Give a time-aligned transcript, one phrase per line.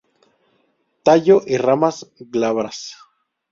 [1.03, 2.95] Tallo y ramas glabras.